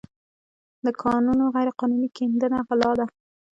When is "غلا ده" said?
2.67-3.05